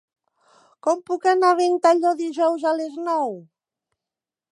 [0.85, 3.37] Com puc anar a Ventalló dijous a les nou?